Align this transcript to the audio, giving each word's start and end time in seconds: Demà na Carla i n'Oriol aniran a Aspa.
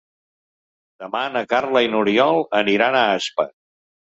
Demà 1.03 1.21
na 1.35 1.45
Carla 1.53 1.85
i 1.89 1.91
n'Oriol 1.93 2.41
aniran 2.63 3.01
a 3.03 3.07
Aspa. 3.21 3.51